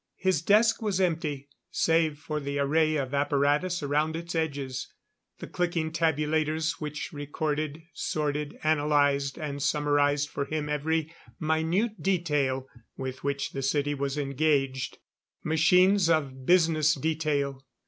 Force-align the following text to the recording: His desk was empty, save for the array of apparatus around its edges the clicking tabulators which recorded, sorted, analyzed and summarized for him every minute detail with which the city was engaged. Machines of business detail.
His 0.17 0.41
desk 0.41 0.81
was 0.81 0.99
empty, 0.99 1.47
save 1.69 2.17
for 2.17 2.39
the 2.39 2.57
array 2.57 2.95
of 2.95 3.13
apparatus 3.13 3.83
around 3.83 4.15
its 4.15 4.33
edges 4.33 4.91
the 5.37 5.45
clicking 5.45 5.91
tabulators 5.91 6.77
which 6.81 7.13
recorded, 7.13 7.83
sorted, 7.93 8.57
analyzed 8.63 9.37
and 9.37 9.61
summarized 9.61 10.27
for 10.27 10.45
him 10.45 10.69
every 10.69 11.13
minute 11.39 12.01
detail 12.01 12.67
with 12.97 13.23
which 13.23 13.51
the 13.51 13.61
city 13.61 13.93
was 13.93 14.17
engaged. 14.17 14.97
Machines 15.43 16.09
of 16.09 16.47
business 16.47 16.95
detail. 16.95 17.63